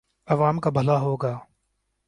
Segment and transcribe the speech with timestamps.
[0.27, 1.37] عوام کا بھلا ہو گا۔